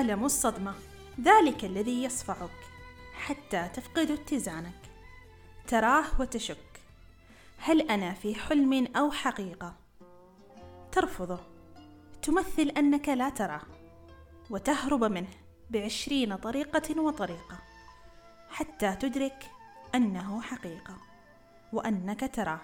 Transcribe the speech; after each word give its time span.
ألم 0.00 0.24
الصدمة. 0.24 0.74
ذلك 1.20 1.64
الذي 1.64 2.04
يصفعك 2.04 2.50
حتى 3.14 3.68
تفقد 3.68 4.10
اتزانك. 4.10 4.80
تراه 5.66 6.04
وتشك. 6.20 6.80
هل 7.58 7.80
أنا 7.80 8.12
في 8.12 8.34
حلم 8.34 8.96
أو 8.96 9.10
حقيقة؟ 9.10 9.74
ترفضه. 10.92 11.38
تمثل 12.22 12.62
أنك 12.62 13.08
لا 13.08 13.28
تراه 13.28 13.62
وتهرب 14.50 15.04
منه 15.04 15.34
بعشرين 15.70 16.36
طريقة 16.36 17.00
وطريقة 17.00 17.58
حتى 18.50 18.96
تدرك 18.96 19.50
أنه 19.94 20.40
حقيقة 20.40 20.96
وأنك 21.72 22.34
تراه 22.34 22.60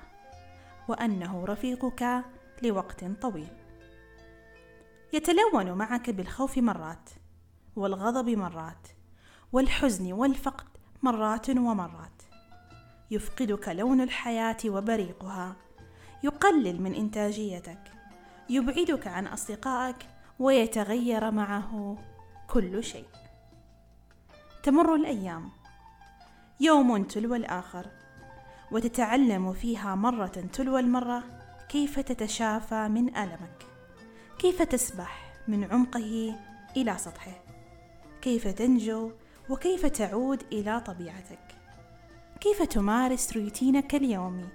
وأنه 0.89 1.45
رفيقك 1.45 2.25
لوقت 2.63 3.05
طويل. 3.05 3.49
يتلون 5.13 5.73
معك 5.73 6.11
بالخوف 6.11 6.59
مرات. 6.59 7.11
والغضب 7.77 8.29
مرات 8.29 8.89
والحزن 9.53 10.13
والفقد 10.13 10.67
مرات 11.03 11.51
ومرات. 11.51 12.23
يفقدك 13.11 13.69
لون 13.69 14.01
الحياة 14.01 14.57
وبريقها 14.67 15.57
يقلل 16.23 16.83
من 16.83 16.95
إنتاجيتك 16.95 17.79
يبعدك 18.51 19.07
عن 19.07 19.27
أصدقائك 19.27 19.97
ويتغير 20.39 21.31
معه 21.31 21.99
كل 22.49 22.85
شيء. 22.85 23.07
تمر 24.63 24.95
الأيام 24.95 25.51
يوم 26.61 27.05
تلو 27.05 27.35
الآخر 27.35 27.87
وتتعلم 28.73 29.53
فيها 29.53 29.95
مرة 29.95 30.47
تلو 30.53 30.79
المرة 30.79 31.25
كيف 31.69 32.01
تتشافى 32.01 32.89
من 32.89 33.17
ألمك 33.17 33.67
كيف 34.39 34.63
تسبح 34.63 35.35
من 35.49 35.65
عمقه 35.65 36.35
إلى 36.77 36.99
سطحه. 36.99 37.46
كيف 38.27 38.49
تنجو 38.49 39.11
وكيف 39.51 39.87
تعود 39.87 40.43
إلى 40.53 40.81
طبيعتك؟ 40.81 41.39
كيف 42.41 42.63
تمارس 42.63 43.37
روتينك 43.37 43.95
اليومي؟ 43.95 44.49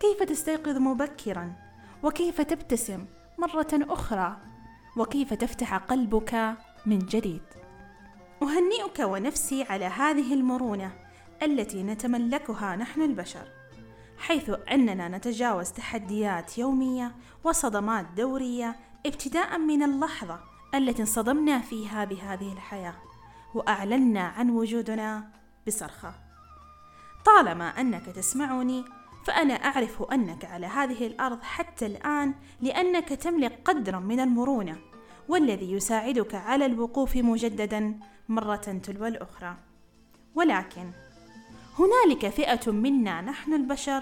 كيف 0.00 0.22
تستيقظ 0.22 0.76
مبكرا؟ 0.76 1.52
وكيف 2.02 2.40
تبتسم 2.40 3.06
مرة 3.38 3.68
أخرى؟ 3.72 4.36
وكيف 4.96 5.34
تفتح 5.34 5.76
قلبك 5.76 6.54
من 6.86 6.98
جديد؟ 6.98 7.42
أهنئك 8.42 8.98
ونفسي 8.98 9.62
على 9.62 9.84
هذه 9.84 10.34
المرونة 10.34 10.92
التي 11.42 11.82
نتملكها 11.82 12.76
نحن 12.76 13.02
البشر 13.02 13.48
حيث 14.18 14.50
أننا 14.72 15.08
نتجاوز 15.08 15.70
تحديات 15.70 16.58
يومية 16.58 17.14
وصدمات 17.44 18.06
دورية 18.16 18.76
ابتداء 19.06 19.58
من 19.58 19.82
اللحظة 19.82 20.55
التي 20.74 21.02
انصدمنا 21.02 21.58
فيها 21.58 22.04
بهذه 22.04 22.52
الحياة 22.52 22.94
وأعلنا 23.54 24.20
عن 24.20 24.50
وجودنا 24.50 25.30
بصرخة. 25.66 26.14
طالما 27.24 27.68
أنك 27.80 28.06
تسمعني 28.06 28.84
فأنا 29.24 29.54
أعرف 29.54 30.02
أنك 30.02 30.44
على 30.44 30.66
هذه 30.66 31.06
الأرض 31.06 31.42
حتى 31.42 31.86
الآن 31.86 32.34
لأنك 32.60 33.08
تملك 33.08 33.60
قدرا 33.64 33.98
من 33.98 34.20
المرونة 34.20 34.76
والذي 35.28 35.72
يساعدك 35.72 36.34
على 36.34 36.66
الوقوف 36.66 37.16
مجددا 37.16 38.00
مرة 38.28 38.56
تلو 38.56 39.06
الأخرى. 39.06 39.56
ولكن 40.34 40.90
هنالك 41.78 42.28
فئة 42.28 42.70
منا 42.72 43.20
نحن 43.20 43.54
البشر 43.54 44.00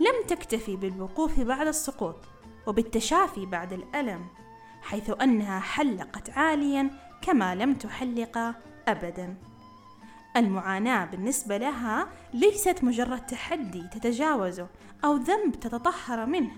لم 0.00 0.26
تكتفي 0.28 0.76
بالوقوف 0.76 1.40
بعد 1.40 1.66
السقوط 1.66 2.16
وبالتشافي 2.66 3.46
بعد 3.46 3.72
الألم. 3.72 4.26
حيث 4.86 5.10
أنها 5.22 5.60
حلقت 5.60 6.30
عاليا 6.30 6.90
كما 7.22 7.54
لم 7.54 7.74
تحلق 7.74 8.54
ابدا. 8.88 9.36
المعاناة 10.36 11.04
بالنسبة 11.04 11.56
لها 11.56 12.08
ليست 12.34 12.84
مجرد 12.84 13.26
تحدي 13.26 13.82
تتجاوزه 13.82 14.68
أو 15.04 15.16
ذنب 15.16 15.60
تتطهر 15.60 16.26
منه 16.26 16.50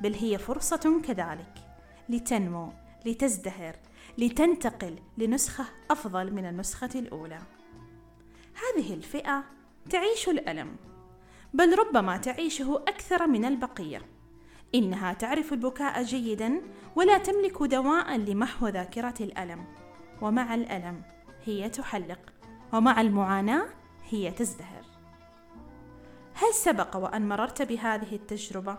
بل 0.00 0.14
هي 0.14 0.38
فرصة 0.38 1.00
كذلك 1.04 1.54
لتنمو 2.08 2.72
لتزدهر 3.06 3.76
لتنتقل 4.18 4.98
لنسخة 5.18 5.64
أفضل 5.90 6.32
من 6.32 6.46
النسخة 6.46 6.90
الأولى. 6.94 7.38
هذه 8.54 8.94
الفئة 8.94 9.44
تعيش 9.90 10.28
الألم 10.28 10.76
بل 11.54 11.78
ربما 11.78 12.16
تعيشه 12.16 12.82
أكثر 12.88 13.26
من 13.26 13.44
البقية. 13.44 14.02
إنها 14.74 15.12
تعرف 15.12 15.52
البكاء 15.52 16.02
جيدا 16.02 16.62
ولا 16.96 17.18
تملك 17.18 17.62
دواء 17.62 18.16
لمحو 18.16 18.68
ذاكرة 18.68 19.14
الألم. 19.20 19.64
ومع 20.22 20.54
الألم 20.54 21.02
هي 21.44 21.68
تحلق 21.68 22.32
ومع 22.72 23.00
المعاناة 23.00 23.66
هي 24.08 24.30
تزدهر. 24.30 24.84
هل 26.34 26.54
سبق 26.54 26.96
وأن 26.96 27.28
مررت 27.28 27.62
بهذه 27.62 28.14
التجربة؟ 28.14 28.78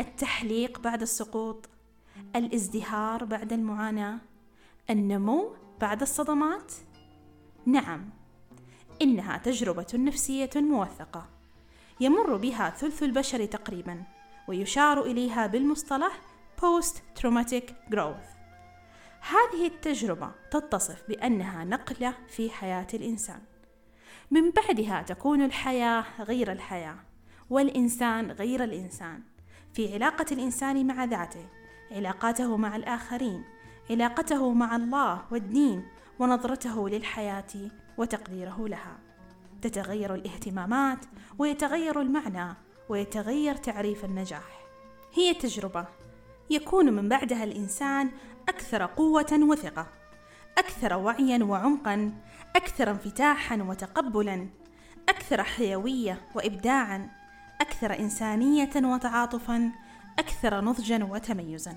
التحليق 0.00 0.80
بعد 0.80 1.02
السقوط 1.02 1.68
الازدهار 2.36 3.24
بعد 3.24 3.52
المعاناة 3.52 4.18
النمو 4.90 5.54
بعد 5.80 6.02
الصدمات؟ 6.02 6.72
نعم 7.66 8.10
إنها 9.02 9.38
تجربة 9.38 9.86
نفسية 9.94 10.50
موثقة 10.56 11.28
يمر 12.00 12.36
بها 12.36 12.70
ثلث 12.70 13.02
البشر 13.02 13.44
تقريبا. 13.44 14.17
ويشار 14.48 15.02
إليها 15.02 15.46
بالمصطلح 15.46 16.20
Post 16.60 17.20
Traumatic 17.20 17.94
Growth. 17.94 18.28
هذه 19.20 19.66
التجربة 19.66 20.30
تتصف 20.50 21.08
بأنها 21.08 21.64
نقلة 21.64 22.14
في 22.28 22.50
حياة 22.50 22.86
الإنسان. 22.94 23.40
من 24.30 24.50
بعدها 24.50 25.02
تكون 25.02 25.42
الحياة 25.42 26.04
غير 26.20 26.52
الحياة 26.52 26.96
والإنسان 27.50 28.30
غير 28.30 28.64
الإنسان. 28.64 29.22
في 29.72 29.94
علاقة 29.94 30.26
الإنسان 30.32 30.86
مع 30.86 31.04
ذاته 31.04 31.46
علاقاته 31.90 32.56
مع 32.56 32.76
الآخرين 32.76 33.44
علاقته 33.90 34.52
مع 34.52 34.76
الله 34.76 35.24
والدين 35.30 35.88
ونظرته 36.18 36.88
للحياة 36.88 37.70
وتقديره 37.98 38.68
لها. 38.68 38.98
تتغير 39.62 40.14
الاهتمامات 40.14 40.98
ويتغير 41.38 42.00
المعنى 42.00 42.56
ويتغير 42.88 43.56
تعريف 43.56 44.04
النجاح. 44.04 44.66
هي 45.14 45.34
تجربة. 45.34 45.86
يكون 46.50 46.92
من 46.92 47.08
بعدها 47.08 47.44
الإنسان 47.44 48.10
أكثر 48.48 48.86
قوة 48.86 49.38
وثقة 49.42 49.86
أكثر 50.58 50.96
وعيا 50.96 51.44
وعمقا 51.44 52.12
أكثر 52.56 52.90
انفتاحا 52.90 53.56
وتقبلا 53.56 54.48
أكثر 55.08 55.42
حيوية 55.42 56.20
وإبداعا 56.34 57.10
أكثر 57.60 57.98
إنسانية 57.98 58.70
وتعاطفا 58.76 59.72
أكثر 60.18 60.60
نضجا 60.60 61.04
وتميزا. 61.04 61.76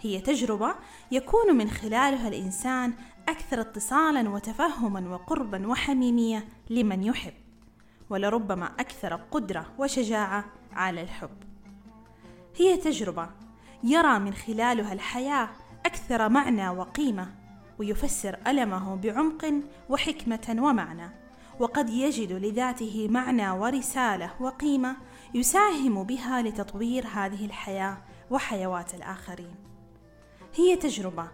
هي 0.00 0.20
تجربة 0.20 0.74
يكون 1.10 1.56
من 1.56 1.70
خلالها 1.70 2.28
الإنسان 2.28 2.94
أكثر 3.28 3.60
اتصالا 3.60 4.28
وتفهما 4.28 5.14
وقربا 5.14 5.66
وحميمية 5.66 6.48
لمن 6.70 7.02
يحب. 7.02 7.45
ولربما 8.10 8.66
أكثر 8.66 9.14
قدرة 9.14 9.66
وشجاعة 9.78 10.44
على 10.72 11.02
الحب. 11.02 11.36
هي 12.56 12.76
تجربة 12.76 13.30
يرى 13.84 14.18
من 14.18 14.34
خلالها 14.34 14.92
الحياة 14.92 15.48
أكثر 15.86 16.28
معنى 16.28 16.68
وقيمة 16.68 17.34
ويفسر 17.78 18.38
ألمه 18.46 18.96
بعمق 18.96 19.52
وحكمة 19.88 20.56
ومعنى 20.58 21.10
وقد 21.60 21.90
يجد 21.90 22.32
لذاته 22.32 23.08
معنى 23.10 23.50
ورسالة 23.50 24.30
وقيمة 24.40 24.96
يساهم 25.34 26.02
بها 26.02 26.42
لتطوير 26.42 27.06
هذه 27.06 27.46
الحياة 27.46 27.98
وحيوات 28.30 28.94
الآخرين. 28.94 29.54
هي 30.54 30.76
تجربة 30.76 31.28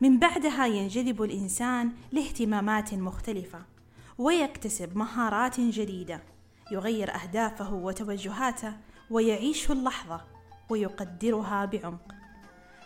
من 0.00 0.18
بعدها 0.18 0.66
ينجذب 0.66 1.22
الإنسان 1.22 1.92
لاهتمامات 2.12 2.94
مختلفة 2.94 3.77
ويكتسب 4.18 4.96
مهارات 4.96 5.60
جديدة 5.60 6.22
يغير 6.70 7.14
أهدافه 7.14 7.74
وتوجهاته 7.74 8.72
ويعيش 9.10 9.70
اللحظة 9.70 10.24
ويقدرها 10.68 11.64
بعمق. 11.64 12.14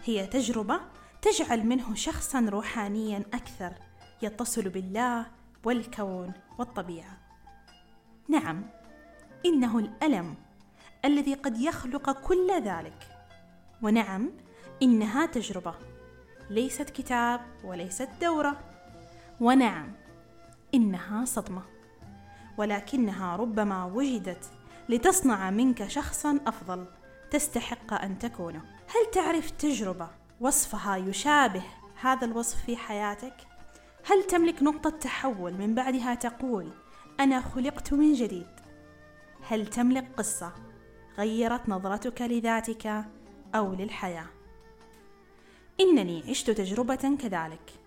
هي 0.05 0.27
تجربة 0.27 0.81
تجعل 1.23 1.67
منه 1.67 1.95
شخصا 1.95 2.41
روحانيا 2.41 3.25
أكثر 3.35 3.73
يتصل 4.23 4.69
بالله 4.69 5.27
والكون 5.65 6.33
والطبيعة. 6.59 7.19
نعم 8.29 8.65
إنه 9.47 9.79
الألم 9.79 10.35
الذي 11.05 11.35
قد 11.35 11.59
يخلق 11.59 12.11
كل 12.11 12.63
ذلك. 12.63 13.09
ونعم 13.83 14.31
إنها 14.83 15.27
تجربة. 15.27 15.75
ليست 16.51 16.91
كتاب 16.91 17.41
وليست 17.65 18.09
دورة. 18.21 18.61
ونعم 19.41 20.02
إنها 20.75 21.25
صدمة 21.25 21.63
ولكنها 22.59 23.37
ربما 23.37 23.85
وجدت 23.85 24.51
لتصنع 24.89 25.51
منك 25.51 25.89
شخصا 25.89 26.41
أفضل 26.47 26.87
تستحق 27.31 27.93
أن 27.93 28.19
تكونه 28.19 28.63
هل 28.89 29.11
تعرف 29.13 29.51
تجربة 29.51 30.09
وصفها 30.41 30.97
يشابه 30.97 31.63
هذا 32.01 32.25
الوصف 32.25 32.65
في 32.65 32.77
حياتك؟ 32.77 33.35
هل 34.05 34.23
تملك 34.23 34.63
نقطة 34.63 34.91
تحول 34.91 35.55
من 35.55 35.75
بعدها 35.75 36.15
تقول 36.15 36.69
أنا 37.21 37.41
خلقت 37.41 37.93
من 37.93 38.13
جديد؟ 38.13 38.47
هل 39.49 39.67
تملك 39.67 40.09
قصة 40.17 40.53
غيرت 41.19 41.69
نظرتك 41.69 42.23
لذاتك 42.23 43.05
أو 43.55 43.75
للحياة؟ 43.75 44.27
إنني 45.81 46.25
عشت 46.29 46.51
تجربة 46.51 47.17
كذلك 47.21 47.82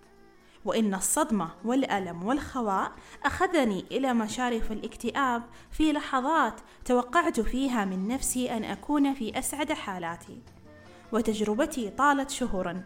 وإن 0.66 0.94
الصدمة 0.94 1.50
والألم 1.64 2.24
والخواء 2.24 2.92
أخذني 3.24 3.84
إلى 3.90 4.14
مشارف 4.14 4.72
الاكتئاب 4.72 5.42
في 5.70 5.92
لحظات 5.92 6.60
توقعت 6.84 7.40
فيها 7.40 7.84
من 7.84 8.08
نفسي 8.08 8.56
أن 8.56 8.64
أكون 8.64 9.14
في 9.14 9.38
أسعد 9.38 9.72
حالاتي 9.72 10.42
وتجربتي 11.12 11.90
طالت 11.90 12.30
شهورا. 12.30 12.82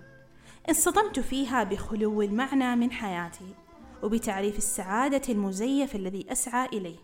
انصدمت 0.68 1.20
فيها 1.20 1.64
بخلو 1.64 2.22
المعنى 2.22 2.76
من 2.76 2.92
حياتي 2.92 3.54
وبتعريف 4.02 4.58
السعادة 4.58 5.22
المزيف 5.28 5.96
الذي 5.96 6.32
أسعى 6.32 6.66
إليه 6.66 6.98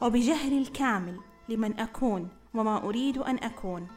وبجهل 0.00 0.58
الكامل 0.58 1.20
لمن 1.48 1.80
أكون 1.80 2.28
وما 2.54 2.84
أريد 2.84 3.18
أن 3.18 3.38
أكون 3.38 3.88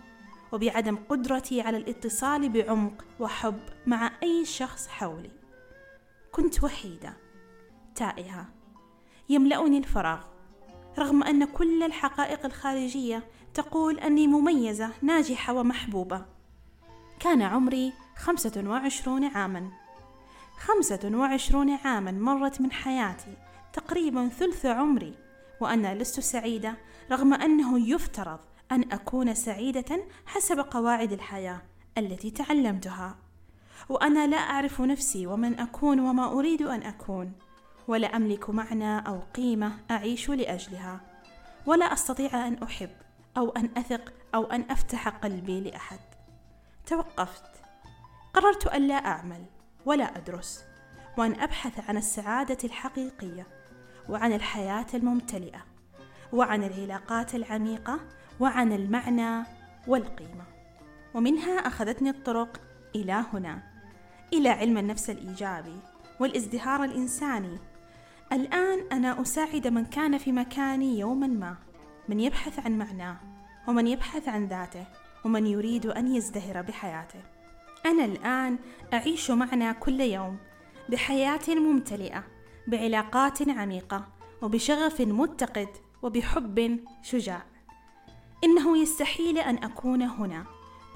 وبعدم 0.52 0.98
قدرتي 1.10 1.62
على 1.62 1.78
الاتصال 1.78 2.50
بعمق 2.50 3.06
وحب 3.20 3.60
مع 3.88 4.12
أي 4.24 4.46
شخص 4.46 4.88
حولي. 4.88 5.39
كنت 6.32 6.64
وحيدة 6.64 7.14
تائهة 7.96 8.46
يملأني 9.30 9.78
الفراغ 9.78 10.22
رغم 11.00 11.24
أن 11.24 11.46
كل 11.46 11.84
الحقائق 11.84 12.46
الخارجية 12.46 13.24
تقول 13.54 14.00
أني 14.00 14.28
مميزة 14.28 14.92
ناجحة 15.02 15.54
ومحبوبة. 15.54 16.26
كان 17.20 17.42
عمري 17.42 17.94
خمسة 18.18 18.64
وعشرون 18.66 19.24
عاما. 19.24 19.72
خمسة 20.58 21.12
وعشرون 21.14 21.70
عاما 21.70 22.12
مرت 22.12 22.62
من 22.62 22.72
حياتي 22.72 23.38
تقريبا 23.74 24.28
ثلث 24.28 24.66
عمري 24.66 25.14
وأنا 25.62 25.96
لست 25.96 26.20
سعيدة 26.20 26.78
رغم 27.12 27.34
أنه 27.34 27.90
يفترض 27.90 28.40
أن 28.72 28.92
أكون 28.92 29.34
سعيدة 29.34 30.06
حسب 30.26 30.60
قواعد 30.60 31.12
الحياة 31.12 31.62
التي 31.98 32.32
تعلمتها. 32.32 33.18
وأنا 33.90 34.28
لا 34.28 34.38
أعرف 34.38 34.82
نفسي 34.82 35.28
ومن 35.28 35.60
أكون 35.60 36.00
وما 36.00 36.26
أريد 36.32 36.62
أن 36.62 36.84
أكون. 36.84 37.34
ولا 37.88 38.16
أملك 38.16 38.50
معنى 38.50 39.08
أو 39.08 39.20
قيمة 39.36 39.72
أعيش 39.92 40.30
لأجلها. 40.30 41.02
ولا 41.66 41.94
أستطيع 41.94 42.48
أن 42.48 42.64
أحب 42.64 42.90
أو 43.38 43.50
أن 43.50 43.70
أثق 43.78 44.14
أو 44.36 44.44
أن 44.44 44.66
أفتح 44.70 45.10
قلبي 45.10 45.62
لأحد. 45.62 46.00
توقفت. 46.86 47.44
قررت 48.34 48.68
ألا 48.68 48.96
أعمل 48.96 49.46
ولا 49.86 50.18
أدرس. 50.18 50.64
وأن 51.18 51.40
أبحث 51.40 51.90
عن 51.90 51.98
السعادة 51.98 52.58
الحقيقية. 52.64 53.48
وعن 54.10 54.34
الحياة 54.34 54.88
الممتلئة. 54.94 55.66
وعن 56.34 56.64
العلاقات 56.64 57.36
العميقة. 57.36 58.00
وعن 58.40 58.74
المعنى 58.74 59.46
والقيمة. 59.88 60.44
ومنها 61.14 61.68
أخذتني 61.68 62.10
الطرق 62.10 62.62
إلى 62.96 63.26
هنا. 63.34 63.69
إلى 64.34 64.50
علم 64.50 64.78
النفس 64.78 65.10
الإيجابي 65.10 65.80
والازدهار 66.20 66.84
الإنساني. 66.84 67.58
الآن 68.34 68.86
أنا 68.92 69.22
أساعد 69.22 69.68
من 69.68 69.86
كان 69.86 70.18
في 70.18 70.32
مكاني 70.32 71.00
يوما 71.00 71.28
ما 71.28 71.56
من 72.10 72.20
يبحث 72.20 72.60
عن 72.60 72.78
معناه 72.78 73.18
ومن 73.68 73.88
يبحث 73.88 74.30
عن 74.30 74.46
ذاته 74.46 74.86
ومن 75.26 75.48
يريد 75.48 75.86
أن 75.86 76.16
يزدهر 76.16 76.62
بحياته. 76.62 77.20
أنا 77.86 78.06
الآن 78.06 78.58
أعيش 78.94 79.32
معنى 79.32 79.74
كل 79.74 80.02
يوم 80.02 80.38
بحياة 80.90 81.50
ممتلئة 81.50 82.24
بعلاقات 82.68 83.50
عميقة 83.50 84.08
وبشغف 84.42 85.02
متقد 85.02 85.70
وبحب 86.02 86.80
شجاع. 87.04 87.44
إنه 88.44 88.78
يستحيل 88.78 89.38
أن 89.38 89.64
أكون 89.64 90.02
هنا. 90.02 90.46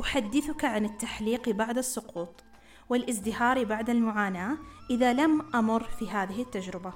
أحدثك 0.01 0.65
عن 0.65 0.85
التحليق 0.85 1.49
بعد 1.49 1.77
السقوط. 1.77 2.43
والازدهار 2.93 3.63
بعد 3.63 3.89
المعاناة 3.89 4.57
إذا 4.89 5.13
لم 5.13 5.41
أمر 5.55 5.83
في 5.83 6.09
هذه 6.09 6.41
التجربة. 6.41 6.93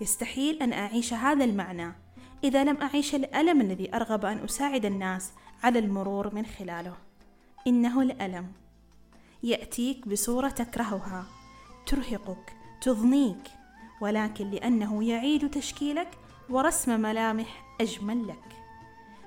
يستحيل 0.00 0.62
أن 0.62 0.72
أعيش 0.72 1.14
هذا 1.14 1.44
المعنى 1.44 1.92
إذا 2.44 2.64
لم 2.64 2.76
أعيش 2.82 3.14
الألم 3.14 3.60
الذي 3.60 3.94
أرغب 3.94 4.24
أن 4.24 4.38
أساعد 4.38 4.84
الناس 4.84 5.32
على 5.62 5.78
المرور 5.78 6.34
من 6.34 6.46
خلاله. 6.46 6.96
إنه 7.66 8.02
الألم. 8.02 8.52
يأتيك 9.42 10.08
بصورة 10.08 10.48
تكرهها. 10.48 11.24
ترهقك. 11.86 12.52
تضنيك. 12.80 13.50
ولكن 14.00 14.50
لأنه 14.50 15.04
يعيد 15.04 15.50
تشكيلك 15.50 16.08
ورسم 16.48 17.00
ملامح 17.00 17.76
أجمل 17.80 18.28
لك. 18.28 18.56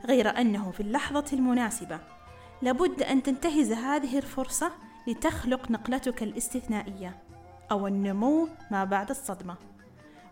غير 0.05 0.29
أنه 0.41 0.71
في 0.71 0.79
اللحظة 0.79 1.25
المناسبة 1.33 1.99
لابد 2.61 3.03
أن 3.03 3.23
تنتهز 3.23 3.71
هذه 3.71 4.17
الفرصة 4.17 4.71
لتخلق 5.07 5.71
نقلتك 5.71 6.23
الاستثنائية 6.23 7.23
أو 7.71 7.87
النمو 7.87 8.47
ما 8.71 8.83
بعد 8.83 9.09
الصدمة. 9.09 9.55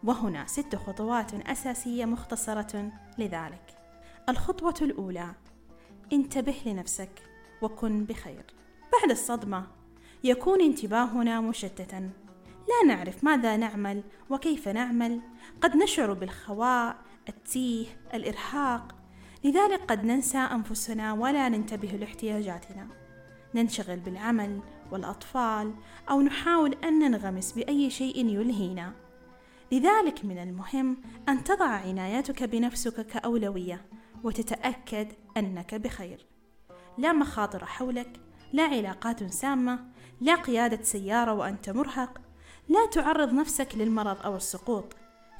وهنا 0.04 0.46
ست 0.46 0.76
خطوات 0.76 1.34
أساسية 1.34 2.06
مختصرة 2.06 2.92
لذلك. 3.18 3.78
الخطوة 4.30 4.76
الأولى 4.82 5.36
انتبه 6.14 6.56
لنفسك 6.66 7.24
وكن 7.62 8.06
بخير. 8.06 8.46
بعد 9.00 9.12
الصدمة 9.12 9.68
يكون 10.24 10.62
انتباهنا 10.62 11.42
مشتتا. 11.42 12.10
لا 12.68 12.96
نعرف 12.96 13.24
ماذا 13.24 13.58
نعمل 13.58 14.04
وكيف 14.30 14.68
نعمل. 14.68 15.22
قد 15.62 15.76
نشعر 15.76 16.14
بالخواء 16.14 16.96
التيه 17.30 17.86
الإرهاق. 18.14 18.96
لذلك 19.44 19.82
قد 19.82 20.06
ننسى 20.06 20.38
أنفسنا 20.38 21.14
ولا 21.14 21.50
ننتبه 21.50 21.88
لاحتياجاتنا. 21.88 23.01
ننشغل 23.56 24.00
بالعمل 24.00 24.62
والأطفال 24.92 25.74
أو 26.10 26.22
نحاول 26.22 26.76
أن 26.84 27.00
ننغمس 27.00 27.52
بأي 27.52 27.90
شيء 27.90 28.26
يلهينا. 28.26 28.94
لذلك 29.72 30.26
من 30.26 30.38
المهم 30.38 30.98
أن 31.30 31.44
تضع 31.44 31.70
عنايتك 31.70 32.44
بنفسك 32.44 33.06
كأولوية 33.08 33.86
وتتأكد 34.24 35.08
أنك 35.38 35.76
بخير. 35.76 36.26
لا 36.98 37.14
مخاطر 37.14 37.66
حولك 37.66 38.20
لا 38.54 38.64
علاقات 38.64 39.32
سامة 39.34 39.80
لا 40.22 40.36
قيادة 40.36 40.84
سيارة 40.84 41.34
وأنت 41.34 41.70
مرهق 41.70 42.22
لا 42.70 42.86
تعرض 42.92 43.34
نفسك 43.34 43.76
للمرض 43.76 44.18
أو 44.26 44.36
السقوط. 44.36 44.96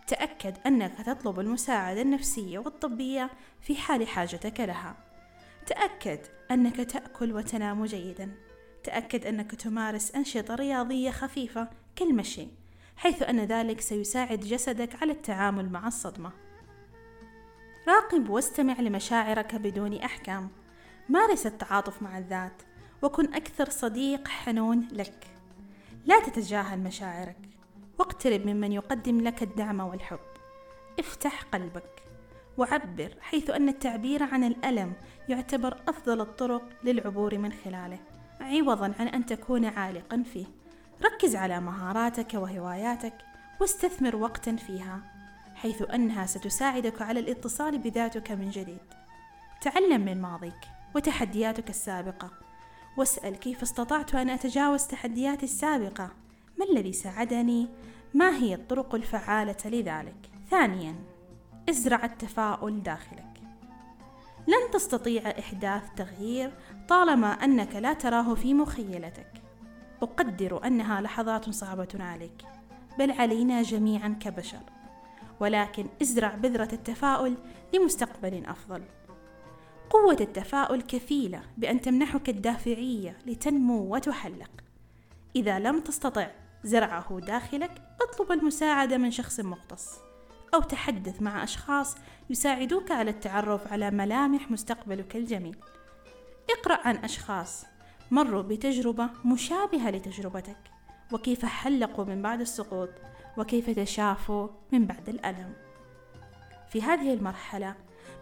تأكد 0.08 0.58
أنك 0.66 0.94
تطلب 1.06 1.40
المساعدة 1.40 2.02
النفسية 2.02 2.60
والطبية 2.60 3.30
في 3.62 3.76
حال 3.76 4.08
حاجتك 4.08 4.60
لها. 4.60 5.11
تأكد 5.66 6.20
أنك 6.52 6.76
تأكل 6.76 7.34
وتنام 7.34 7.86
جيدا. 7.86 8.32
تأكد 8.84 9.26
أنك 9.26 9.56
تمارس 9.56 10.16
أنشطة 10.16 10.56
رياضية 10.56 11.12
خفيفة 11.12 11.70
كالمشي 11.96 12.48
حيث 12.98 13.24
أن 13.24 13.40
ذلك 13.40 13.82
سيساعد 13.82 14.40
جسدك 14.40 15.02
على 15.02 15.12
التعامل 15.12 15.70
مع 15.70 15.88
الصدمة. 15.88 16.32
راقب 17.88 18.30
واستمع 18.30 18.80
لمشاعرك 18.80 19.56
بدون 19.56 19.94
أحكام. 19.94 20.50
مارس 21.10 21.46
التعاطف 21.46 22.02
مع 22.02 22.18
الذات 22.18 22.62
وكن 23.02 23.34
أكثر 23.34 23.70
صديق 23.70 24.28
حنون 24.28 24.88
لك. 24.92 25.28
لا 26.06 26.20
تتجاهل 26.20 26.80
مشاعرك 26.80 27.38
واقترب 28.00 28.46
ممن 28.46 28.72
يقدم 28.72 29.22
لك 29.22 29.44
الدعم 29.44 29.80
والحب. 29.80 30.20
افتح 31.00 31.44
قلبك. 31.44 32.04
وعبر 32.58 33.16
حيث 33.22 33.50
أن 33.50 33.70
التعبير 33.70 34.24
عن 34.24 34.44
الألم 34.44 34.94
يعتبر 35.30 35.78
أفضل 35.88 36.22
الطرق 36.22 36.64
للعبور 36.84 37.38
من 37.38 37.52
خلاله 37.52 38.00
عوضا 38.42 38.94
عن 39.00 39.08
أن 39.08 39.26
تكون 39.26 39.66
عالقا 39.66 40.24
فيه. 40.34 40.46
ركز 41.04 41.36
على 41.36 41.60
مهاراتك 41.60 42.34
وهواياتك 42.34 43.14
واستثمر 43.62 44.16
وقتا 44.16 44.56
فيها 44.56 45.02
حيث 45.56 45.82
أنها 45.94 46.26
ستساعدك 46.26 47.02
على 47.02 47.20
الاتصال 47.20 47.78
بذاتك 47.78 48.32
من 48.32 48.50
جديد. 48.50 48.80
تعلم 49.62 50.02
من 50.02 50.22
ماضيك 50.22 50.68
وتحدياتك 50.96 51.70
السابقة 51.70 52.32
واسأل 52.98 53.36
كيف 53.36 53.62
استطعت 53.62 54.16
أن 54.16 54.30
أتجاوز 54.30 54.84
تحدياتي 54.84 55.46
السابقة. 55.46 56.10
ما 56.60 56.66
الذي 56.72 56.94
ساعدني؟ 56.94 57.68
ما 58.14 58.38
هي 58.38 58.54
الطرق 58.54 58.96
الفعالة 58.96 59.58
لذلك؟ 59.66 60.30
ثانيا 60.50 60.96
ازرع 61.70 62.06
التفاؤل 62.06 62.84
داخلك. 62.84 63.42
لن 64.48 64.72
تستطيع 64.74 65.30
إحداث 65.40 65.84
تغيير 65.96 66.52
طالما 66.88 67.28
أنك 67.28 67.76
لا 67.76 67.94
تراه 67.94 68.36
في 68.36 68.54
مخيلتك. 68.54 69.32
أقدر 70.02 70.68
أنها 70.68 71.02
لحظات 71.02 71.50
صعبة 71.50 71.88
عليك 72.00 72.46
بل 73.00 73.12
علينا 73.12 73.62
جميعا 73.62 74.18
كبشر. 74.20 74.62
ولكن 75.40 75.88
ازرع 76.02 76.36
بذرة 76.36 76.70
التفاؤل 76.74 77.38
لمستقبل 77.74 78.46
أفضل. 78.46 78.84
قوة 79.90 80.18
التفاؤل 80.22 80.82
كفيلة 80.82 81.42
بأن 81.58 81.82
تمنحك 81.82 82.30
الدافعية 82.30 83.18
لتنمو 83.26 83.96
وتحلق. 83.96 84.52
إذا 85.36 85.60
لم 85.60 85.80
تستطع 85.80 86.28
زرعه 86.64 87.20
داخلك 87.20 87.82
اطلب 88.02 88.32
المساعدة 88.32 88.98
من 88.98 89.12
شخص 89.12 89.40
مختص. 89.40 90.11
أو 90.54 90.62
تحدث 90.62 91.22
مع 91.22 91.44
أشخاص 91.44 91.96
يساعدوك 92.30 92.92
على 92.92 93.12
التعرف 93.12 93.74
على 93.74 93.92
ملامح 93.92 94.52
مستقبلك 94.52 95.16
الجميل. 95.16 95.58
اقرأ 96.50 96.88
عن 96.88 96.96
أشخاص 96.96 97.66
مروا 98.12 98.42
بتجربة 98.42 99.10
مشابهة 99.26 99.90
لتجربتك 99.90 100.58
وكيف 101.12 101.46
حلقوا 101.46 102.06
من 102.06 102.22
بعد 102.22 102.42
السقوط 102.42 102.90
وكيف 103.38 103.70
تشافوا 103.70 104.48
من 104.72 104.86
بعد 104.86 105.10
الألم. 105.10 105.54
في 106.70 106.82
هذه 106.82 107.14
المرحلة 107.14 107.76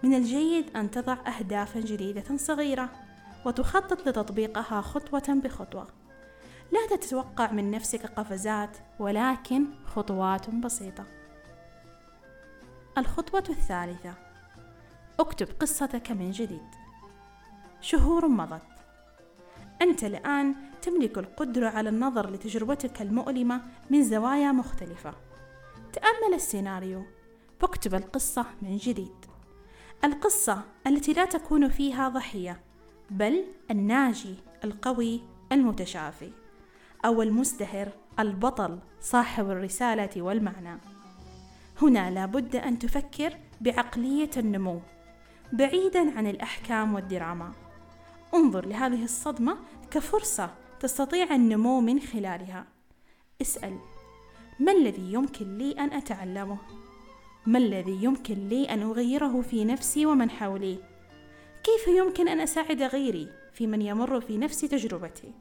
من 0.03 0.13
الجيد 0.13 0.77
أن 0.77 0.91
تضع 0.91 1.17
أهدافا 1.27 1.79
جديدة 1.79 2.38
صغيرة 2.38 2.89
وتخطط 3.45 4.07
لتطبيقها 4.07 4.81
خطوة 4.81 5.39
بخطوة. 5.43 5.88
لا 6.71 6.98
تتوقع 6.98 7.51
من 7.51 7.71
نفسك 7.71 8.05
قفزات 8.05 8.77
ولكن 9.00 9.65
خطوات 9.86 10.50
بسيطة. 10.50 11.18
الخطوة 13.00 13.44
الثالثة. 13.50 14.13
اكتب 15.20 15.48
قصتك 15.60 16.12
من 16.12 16.32
جديد. 16.32 16.68
شهور 17.82 18.27
مضت. 18.27 18.62
أنت 19.82 20.03
الآن 20.03 20.56
تملك 20.82 21.18
القدرة 21.18 21.70
على 21.70 21.89
النظر 21.89 22.29
لتجربتك 22.29 23.01
المؤلمة 23.01 23.62
من 23.89 24.03
زوايا 24.03 24.51
مختلفة. 24.51 25.13
تأمل 25.94 26.34
السيناريو. 26.34 27.03
واكتب 27.62 27.96
القصة 27.96 28.46
من 28.62 28.77
جديد. 28.77 29.25
القصة 30.03 30.62
التي 30.88 31.13
لا 31.13 31.25
تكون 31.25 31.70
فيها 31.70 32.10
ضحية 32.10 32.62
بل 33.10 33.44
الناجي 33.72 34.36
القوي 34.63 35.22
المتشافي 35.51 36.32
أو 37.06 37.22
المزدهر 37.22 37.89
البطل 38.20 38.79
صاحب 39.01 39.50
الرسالة 39.50 40.22
والمعنى. 40.22 40.79
هنا 41.81 42.12
لابد 42.12 42.55
أن 42.55 42.79
تفكر 42.79 43.38
بعقلية 43.62 44.29
النمو 44.38 44.81
بعيدا 45.53 46.17
عن 46.17 46.27
الأحكام 46.27 46.93
والدراما 46.93 47.51
انظر 48.33 48.65
لهذه 48.65 49.03
الصدمة 49.03 49.57
كفرصة 49.91 50.53
تستطيع 50.79 51.36
النمو 51.36 51.81
من 51.81 52.00
خلالها 52.00 52.65
اسأل 53.41 53.77
ما 54.59 54.71
الذي 54.71 55.13
يمكن 55.13 55.57
لي 55.57 55.71
أن 55.71 55.93
أتعلمه؟ 55.93 56.57
ما 57.45 57.57
الذي 57.57 58.03
يمكن 58.03 58.50
لي 58.50 58.65
أن 58.65 58.81
أغيره 58.81 59.41
في 59.41 59.65
نفسي 59.65 60.05
ومن 60.05 60.29
حولي؟ 60.29 60.77
كيف 61.63 61.88
يمكن 61.88 62.27
أن 62.27 62.39
أساعد 62.39 62.81
غيري 62.81 63.29
في 63.53 63.67
من 63.67 63.81
يمر 63.81 64.21
في 64.21 64.38
نفس 64.38 64.62
تجربتي؟ 64.62 65.33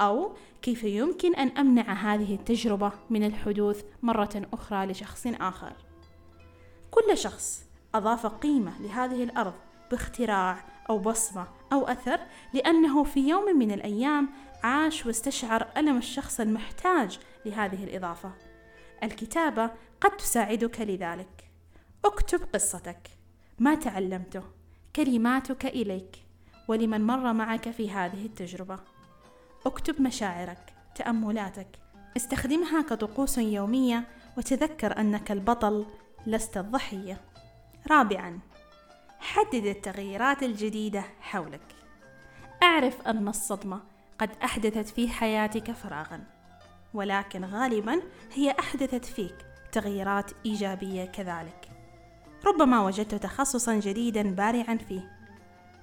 أو 0.00 0.32
كيف 0.62 0.84
يمكن 0.84 1.34
أن 1.34 1.48
أمنع 1.48 1.92
هذه 1.92 2.34
التجربة 2.34 2.92
من 3.10 3.24
الحدوث 3.24 3.84
مرة 4.02 4.42
أخرى 4.52 4.86
لشخص 4.86 5.26
آخر؟ 5.26 5.72
كل 6.90 7.18
شخص 7.18 7.64
أضاف 7.94 8.26
قيمة 8.26 8.82
لهذه 8.82 9.24
الأرض 9.24 9.54
باختراع 9.90 10.64
أو 10.90 10.98
بصمة 10.98 11.46
أو 11.72 11.86
أثر 11.86 12.20
لأنه 12.52 13.04
في 13.04 13.28
يوم 13.28 13.58
من 13.58 13.70
الأيام 13.70 14.28
عاش 14.62 15.06
واستشعر 15.06 15.66
ألم 15.76 15.96
الشخص 15.96 16.40
المحتاج 16.40 17.18
لهذه 17.46 17.84
الإضافة. 17.84 18.32
الكتابة 19.02 19.70
قد 20.00 20.16
تساعدك 20.16 20.80
لذلك. 20.80 21.50
اكتب 22.04 22.40
قصتك، 22.54 23.08
ما 23.58 23.74
تعلمته، 23.74 24.42
كلماتك 24.96 25.66
إليك، 25.66 26.16
ولمن 26.68 27.06
مر 27.06 27.32
معك 27.32 27.70
في 27.70 27.90
هذه 27.90 28.26
التجربة. 28.26 28.78
اكتب 29.66 30.00
مشاعرك، 30.00 30.72
تأملاتك، 30.94 31.66
استخدمها 32.16 32.82
كطقوس 32.82 33.38
يومية 33.38 34.04
وتذكر 34.38 35.00
أنك 35.00 35.32
البطل 35.32 35.86
لست 36.26 36.56
الضحية. 36.56 37.20
رابعا 37.90 38.38
حدد 39.20 39.64
التغييرات 39.66 40.42
الجديدة 40.42 41.04
حولك. 41.20 41.74
اعرف 42.62 43.00
أن 43.06 43.28
الصدمة 43.28 43.80
قد 44.18 44.30
أحدثت 44.44 44.88
في 44.88 45.08
حياتك 45.08 45.72
فراغا 45.72 46.24
ولكن 46.94 47.44
غالبا 47.44 48.02
هي 48.32 48.54
أحدثت 48.58 49.04
فيك 49.04 49.34
تغييرات 49.72 50.30
إيجابية 50.46 51.04
كذلك. 51.04 51.68
ربما 52.46 52.84
وجدت 52.84 53.14
تخصصا 53.14 53.74
جديدا 53.74 54.34
بارعا 54.34 54.78
فيه. 54.88 55.12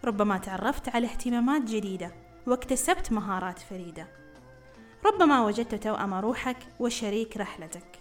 ربما 0.03 0.37
تعرفت 0.37 0.89
على 0.89 1.07
اهتمامات 1.07 1.61
جديدة. 1.61 2.11
واكتسبت 2.47 3.11
مهارات 3.11 3.59
فريدة 3.59 4.07
ربما 5.05 5.45
وجدت 5.45 5.75
توأم 5.75 6.13
روحك 6.13 6.57
وشريك 6.79 7.37
رحلتك 7.37 7.99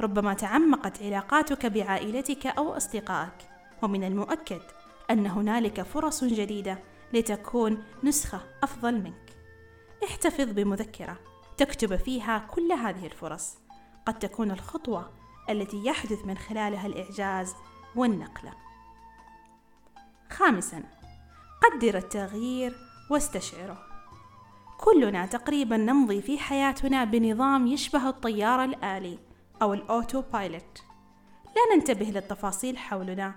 ربما 0.00 0.34
تعمقت 0.34 1.02
علاقاتك 1.02 1.66
بعائلتك 1.66 2.46
أو 2.46 2.76
أصدقائك 2.76 3.50
ومن 3.82 4.04
المؤكد 4.04 4.60
أن 5.10 5.26
هنالك 5.26 5.82
فرص 5.82 6.24
جديدة 6.24 6.78
لتكون 7.12 7.84
نسخة 8.04 8.40
أفضل 8.62 8.94
منك. 8.94 9.36
احتفظ 10.04 10.50
بمذكرة 10.52 11.16
تكتب 11.56 11.96
فيها 11.96 12.38
كل 12.38 12.72
هذه 12.72 13.06
الفرص، 13.06 13.58
قد 14.06 14.18
تكون 14.18 14.50
الخطوة 14.50 15.10
التي 15.50 15.84
يحدث 15.84 16.24
من 16.24 16.38
خلالها 16.38 16.86
الإعجاز 16.86 17.54
والنقلة. 17.96 18.52
خامسا 20.30 20.82
قدر 21.62 21.96
التغيير 21.98 22.89
واستشعره. 23.10 23.78
كلنا 24.78 25.26
تقريبا 25.26 25.76
نمضي 25.76 26.22
في 26.22 26.38
حياتنا 26.38 27.04
بنظام 27.04 27.66
يشبه 27.66 28.08
الطيار 28.08 28.64
الآلي 28.64 29.18
أو 29.62 29.74
الأوتو 29.74 30.22
بايلوت. 30.32 30.82
لا 31.44 31.76
ننتبه 31.76 32.06
للتفاصيل 32.06 32.78
حولنا 32.78 33.34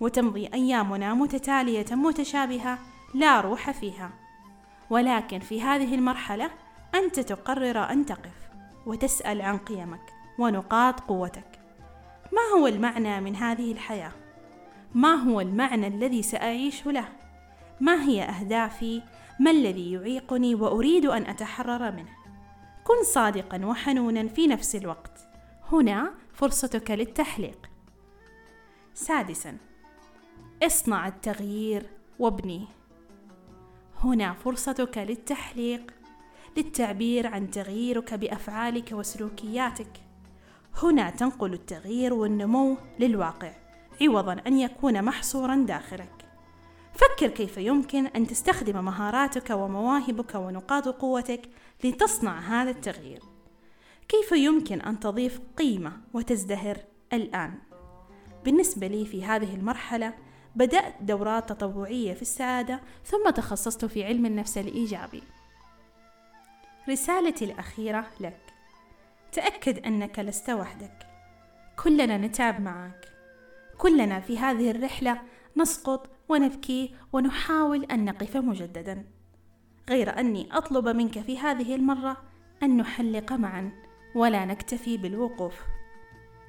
وتمضي 0.00 0.46
أيامنا 0.54 1.14
متتالية 1.14 1.86
متشابهة 1.90 2.78
لا 3.14 3.40
روح 3.40 3.70
فيها 3.70 4.10
ولكن 4.90 5.38
في 5.38 5.62
هذه 5.62 5.94
المرحلة 5.94 6.50
أنت 6.94 7.20
تقرر 7.20 7.78
أن 7.78 8.06
تقف 8.06 8.50
وتسأل 8.86 9.42
عن 9.42 9.58
قيمك 9.58 10.12
ونقاط 10.38 11.00
قوتك 11.00 11.60
ما 12.32 12.60
هو 12.60 12.66
المعنى 12.66 13.20
من 13.20 13.36
هذه 13.36 13.72
الحياة؟ 13.72 14.12
ما 14.94 15.14
هو 15.14 15.40
المعنى 15.40 15.86
الذي 15.86 16.22
سأعيش 16.22 16.86
له؟ 16.86 17.19
ما 17.80 18.02
هي 18.02 18.22
أهدافي؟ 18.22 19.02
ما 19.40 19.50
الذي 19.50 19.92
يعيقني 19.92 20.54
وأريد 20.54 21.06
أن 21.06 21.26
أتحرر 21.26 21.92
منه؟ 21.92 22.10
كن 22.84 23.04
صادقا 23.04 23.66
وحنونا 23.66 24.28
في 24.28 24.46
نفس 24.46 24.76
الوقت. 24.76 25.28
هنا 25.72 26.14
فرصتك 26.32 26.90
للتحليق. 26.90 27.70
سادسا 28.94 29.56
اصنع 30.62 31.08
التغيير 31.08 31.86
وابني. 32.18 32.66
هنا 33.98 34.32
فرصتك 34.32 34.98
للتحليق 34.98 35.94
للتعبير 36.56 37.26
عن 37.26 37.50
تغييرك 37.50 38.14
بأفعالك 38.14 38.92
وسلوكياتك. 38.92 39.92
هنا 40.82 41.10
تنقل 41.10 41.52
التغيير 41.52 42.14
والنمو 42.14 42.76
للواقع 42.98 43.52
عوضا 44.02 44.36
أن 44.46 44.58
يكون 44.58 45.04
محصورا 45.04 45.56
داخلك. 45.56 46.19
فكر 46.94 47.28
كيف 47.28 47.56
يمكن 47.56 48.06
أن 48.06 48.26
تستخدم 48.26 48.84
مهاراتك 48.84 49.50
ومواهبك 49.50 50.34
ونقاط 50.34 50.88
قوتك 50.88 51.42
لتصنع 51.84 52.38
هذا 52.38 52.70
التغيير. 52.70 53.22
كيف 54.08 54.32
يمكن 54.32 54.80
أن 54.80 55.00
تضيف 55.00 55.40
قيمة 55.56 55.92
وتزدهر 56.14 56.78
الآن؟ 57.12 57.54
بالنسبة 58.44 58.86
لي 58.86 59.06
في 59.06 59.24
هذه 59.24 59.54
المرحلة 59.54 60.14
بدأت 60.56 60.94
دورات 61.00 61.48
تطوعية 61.48 62.14
في 62.14 62.22
السعادة 62.22 62.80
ثم 63.04 63.30
تخصصت 63.30 63.84
في 63.84 64.04
علم 64.04 64.26
النفس 64.26 64.58
الإيجابي. 64.58 65.22
رسالتي 66.88 67.44
الأخيرة 67.44 68.06
لك. 68.20 68.40
تأكد 69.32 69.86
أنك 69.86 70.18
لست 70.18 70.50
وحدك. 70.50 71.06
كلنا 71.82 72.18
نتعب 72.18 72.60
معك. 72.60 73.08
كلنا 73.78 74.20
في 74.20 74.38
هذه 74.38 74.70
الرحلة 74.70 75.22
نسقط 75.56 76.10
ونبكي 76.30 76.94
ونحاول 77.12 77.84
أن 77.84 78.04
نقف 78.04 78.36
مجددا. 78.36 79.04
غير 79.88 80.20
أني 80.20 80.48
أطلب 80.52 80.88
منك 80.88 81.20
في 81.20 81.38
هذه 81.38 81.74
المرة 81.74 82.16
أن 82.62 82.76
نحلق 82.76 83.32
معا 83.32 83.72
ولا 84.14 84.44
نكتفي 84.44 84.96
بالوقوف. 84.96 85.54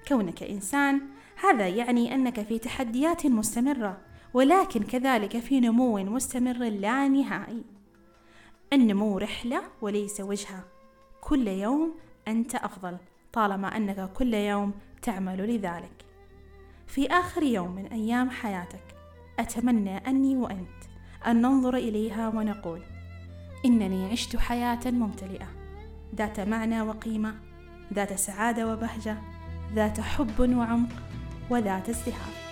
كونك 0.08 0.44
إنسان 0.44 1.02
هذا 1.44 1.68
يعني 1.68 2.16
أنك 2.16 2.42
في 2.42 2.60
تحديات 2.60 3.26
مستمرة 3.26 3.98
ولكن 4.34 4.84
كذلك 4.84 5.40
في 5.40 5.60
نمو 5.60 5.98
مستمر 5.98 6.58
لا 6.70 7.08
نهائي. 7.08 7.64
النمو 8.74 9.18
رحلة 9.18 9.62
وليس 9.82 10.22
وجهة. 10.22 10.64
كل 11.22 11.48
يوم 11.48 11.96
أنت 12.28 12.56
أفضل 12.56 12.98
طالما 13.34 13.78
أنك 13.78 14.14
كل 14.14 14.34
يوم 14.34 14.74
تعمل 15.02 15.56
لذلك. 15.56 16.06
في 16.88 17.08
آخر 17.08 17.44
يوم 17.44 17.76
من 17.76 17.86
أيام 17.86 18.30
حياتك 18.30 18.91
أتمنى 19.42 19.98
أني 19.98 20.38
وأنت 20.38 20.82
أن 21.28 21.42
ننظر 21.42 21.76
إليها 21.76 22.28
ونقول 22.28 22.82
إنني 23.66 24.12
عشت 24.12 24.36
حياة 24.36 24.80
ممتلئة 24.86 25.48
ذات 26.16 26.40
معنى 26.40 26.82
وقيمة 26.82 27.36
ذات 27.94 28.14
سعادة 28.14 28.74
وبهجة 28.74 29.18
ذات 29.76 30.00
حب 30.00 30.40
وعمق 30.40 30.90
وذات 31.50 31.90
ازدهار. 31.90 32.51